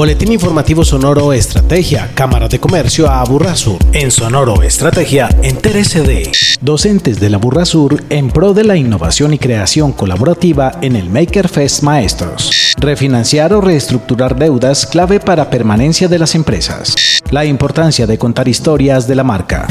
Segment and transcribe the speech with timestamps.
[0.00, 3.76] Boletín informativo Sonoro Estrategia, Cámara de Comercio a Aburrasur.
[3.92, 9.38] En Sonoro Estrategia, entérese de docentes de la Burrasur en pro de la innovación y
[9.38, 12.72] creación colaborativa en el Maker Fest Maestros.
[12.78, 16.94] Refinanciar o reestructurar deudas clave para permanencia de las empresas.
[17.30, 19.68] La importancia de contar historias de la marca.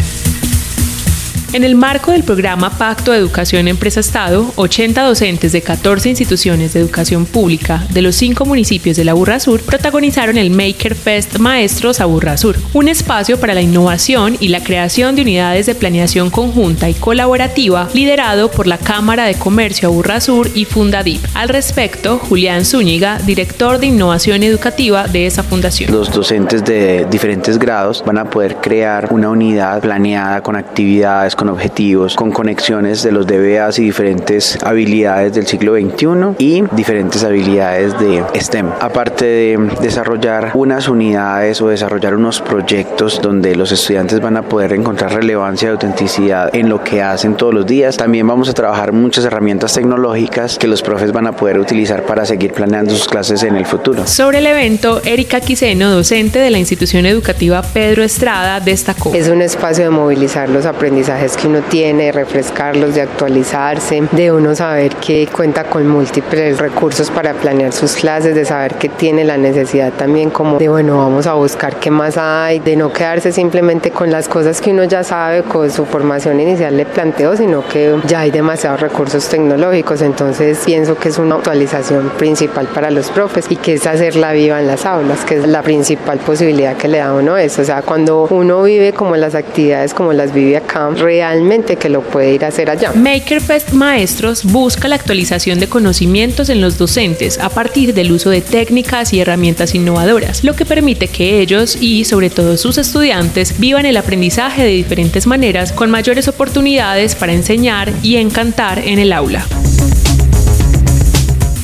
[1.51, 6.79] En el marco del programa Pacto de Educación Empresa-Estado, 80 docentes de 14 instituciones de
[6.79, 12.01] educación pública de los cinco municipios de la Burra Sur protagonizaron el Maker Fest Maestros
[12.01, 16.29] a Burra Sur, un espacio para la innovación y la creación de unidades de planeación
[16.29, 21.25] conjunta y colaborativa liderado por la Cámara de Comercio a Burra Sur y Fundadip.
[21.33, 25.91] Al respecto, Julián Zúñiga, director de innovación educativa de esa fundación.
[25.91, 31.47] Los docentes de diferentes grados van a poder crear una unidad planeada con actividades con
[31.47, 37.97] objetivos, con conexiones de los DBAs y diferentes habilidades del siglo XXI y diferentes habilidades
[37.97, 38.67] de STEM.
[38.81, 44.73] Aparte de desarrollar unas unidades o desarrollar unos proyectos donde los estudiantes van a poder
[44.73, 48.91] encontrar relevancia y autenticidad en lo que hacen todos los días, también vamos a trabajar
[48.91, 53.43] muchas herramientas tecnológicas que los profes van a poder utilizar para seguir planeando sus clases
[53.43, 54.05] en el futuro.
[54.07, 59.13] Sobre el evento, Erika Quiseno, docente de la institución educativa Pedro Estrada, destacó.
[59.13, 64.55] Es un espacio de movilizar los aprendizajes que uno tiene, refrescarlos, de actualizarse, de uno
[64.55, 69.37] saber que cuenta con múltiples recursos para planear sus clases, de saber que tiene la
[69.37, 73.91] necesidad también como de, bueno, vamos a buscar qué más hay, de no quedarse simplemente
[73.91, 77.95] con las cosas que uno ya sabe, con su formación inicial le planteó, sino que
[78.07, 83.45] ya hay demasiados recursos tecnológicos, entonces pienso que es una actualización principal para los profes
[83.49, 86.99] y que es hacerla viva en las aulas, que es la principal posibilidad que le
[86.99, 90.89] da uno eso, o sea, cuando uno vive como las actividades como las vive acá,
[91.19, 92.93] realmente que lo puede ir a hacer allá.
[92.93, 98.39] Makerfest Maestros busca la actualización de conocimientos en los docentes a partir del uso de
[98.39, 103.85] técnicas y herramientas innovadoras, lo que permite que ellos y sobre todo sus estudiantes vivan
[103.85, 109.45] el aprendizaje de diferentes maneras con mayores oportunidades para enseñar y encantar en el aula.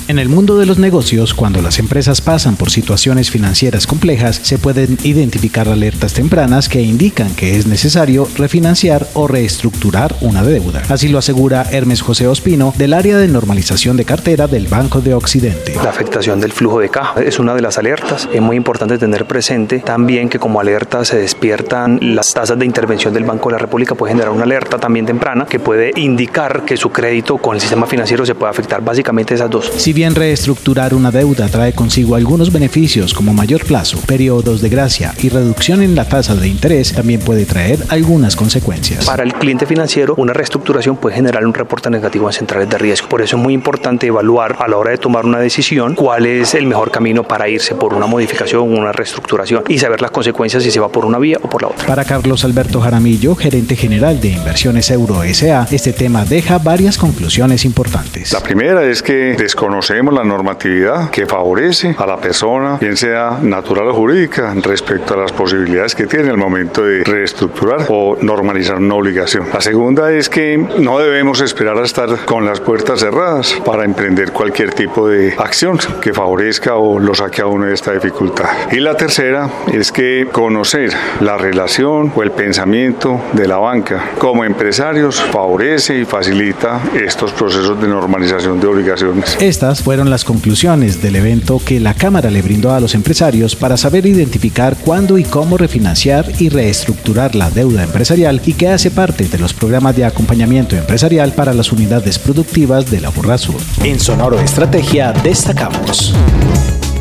[0.07, 4.59] En el mundo de los negocios, cuando las empresas pasan por situaciones financieras complejas, se
[4.59, 10.83] pueden identificar alertas tempranas que indican que es necesario refinanciar o reestructurar una deuda.
[10.89, 15.15] Así lo asegura Hermes José Ospino del área de normalización de cartera del Banco de
[15.15, 15.73] Occidente.
[15.83, 18.29] La afectación del flujo de caja es una de las alertas.
[18.31, 23.11] Es muy importante tener presente también que como alerta se despiertan las tasas de intervención
[23.11, 26.77] del Banco de la República, puede generar una alerta también temprana que puede indicar que
[26.77, 28.83] su crédito con el sistema financiero se puede afectar.
[28.83, 29.65] Básicamente esas dos
[29.95, 35.29] bien reestructurar una deuda trae consigo algunos beneficios como mayor plazo, periodos de gracia y
[35.29, 39.06] reducción en la tasa de interés, también puede traer algunas consecuencias.
[39.06, 43.07] Para el cliente financiero, una reestructuración puede generar un reporte negativo en centrales de riesgo.
[43.07, 46.56] Por eso es muy importante evaluar a la hora de tomar una decisión cuál es
[46.56, 50.62] el mejor camino para irse por una modificación o una reestructuración y saber las consecuencias
[50.62, 51.88] si se va por una vía o por la otra.
[51.88, 57.63] Para Carlos Alberto Jaramillo, gerente general de Inversiones Euro SA, este tema deja varias conclusiones
[57.63, 58.33] importantes.
[58.33, 63.38] La primera es que desconocemos conocemos la normatividad que favorece a la persona, bien sea
[63.40, 68.78] natural o jurídica, respecto a las posibilidades que tiene al momento de reestructurar o normalizar
[68.78, 69.45] una obligación.
[69.53, 74.31] La segunda es que no debemos esperar a estar con las puertas cerradas para emprender
[74.31, 78.50] cualquier tipo de acción que favorezca o lo saque a uno de esta dificultad.
[78.72, 84.44] Y la tercera es que conocer la relación o el pensamiento de la banca como
[84.45, 89.38] empresarios favorece y facilita estos procesos de normalización de obligaciones.
[89.40, 93.78] Estas fueron las conclusiones del evento que la Cámara le brindó a los empresarios para
[93.78, 99.28] saber identificar cuándo y cómo refinanciar y reestructurar la deuda empresarial y que hace parte
[99.28, 103.62] de los programas de acompañamiento empresarial para las unidades productivas de la Burra Sur.
[103.84, 106.13] En Sonoro Estrategia destacamos.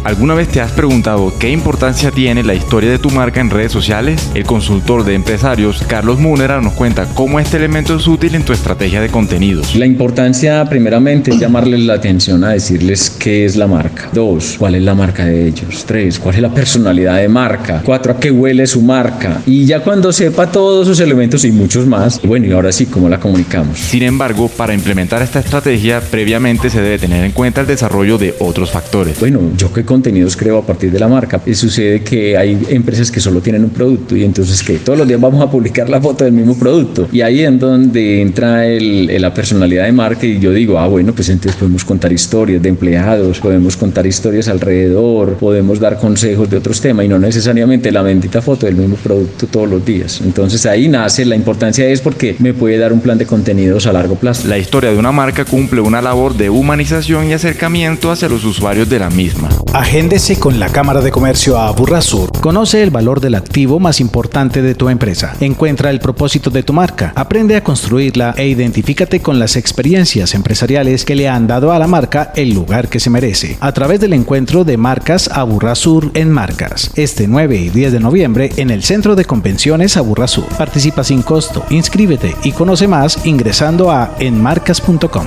[0.04, 3.72] ¿Alguna vez te has preguntado qué importancia tiene la historia de tu marca en redes
[3.72, 4.30] sociales?
[4.34, 8.52] El consultor de empresarios Carlos Munera nos cuenta cómo este elemento es útil en tu
[8.52, 9.74] estrategia de contenidos.
[9.74, 14.10] La importancia primeramente es llamarles la atención a decirles qué es la marca.
[14.12, 15.86] Dos, cuál es la marca de ellos.
[15.86, 17.80] Tres, cuál es la personalidad de marca.
[17.82, 19.40] Cuatro, a qué huele su marca.
[19.46, 23.08] Y ya cuando sepa todos esos elementos y muchos más, bueno, y ahora sí, ¿cómo
[23.08, 23.78] la comunicamos?
[23.78, 28.34] Sin embargo, para implementar esta estrategia, previamente se debe tener en cuenta el desarrollo de
[28.38, 29.18] otros factores.
[29.18, 31.40] Bueno, yo que contenidos creo a partir de la marca.
[31.46, 35.06] Y sucede que hay empresas que solo tienen un producto y entonces que todos los
[35.06, 37.08] días vamos a publicar la foto del mismo producto.
[37.12, 41.12] Y ahí es donde entra el, la personalidad de marca y yo digo, ah, bueno,
[41.12, 46.56] pues entonces podemos contar historias de empleados, podemos contar historias alrededor, podemos dar consejos de
[46.56, 50.20] otros temas y no necesariamente la bendita foto del mismo producto todos los días.
[50.24, 53.92] Entonces ahí nace la importancia es porque me puede dar un plan de contenidos a
[53.92, 54.48] largo plazo.
[54.48, 58.88] La historia de una marca cumple una labor de humanización y acercamiento hacia los usuarios
[58.88, 59.48] de la misma.
[59.84, 62.32] Agéndese con la Cámara de Comercio a Burrasur.
[62.40, 65.36] Conoce el valor del activo más importante de tu empresa.
[65.40, 67.12] Encuentra el propósito de tu marca.
[67.14, 71.86] Aprende a construirla e identifícate con las experiencias empresariales que le han dado a la
[71.86, 73.58] marca el lugar que se merece.
[73.60, 76.90] A través del encuentro de marcas Aburrasur en Marcas.
[76.96, 80.48] Este 9 y 10 de noviembre en el Centro de Convenciones Aburrasur.
[80.56, 81.62] Participa sin costo.
[81.68, 85.26] Inscríbete y conoce más ingresando a enmarcas.com.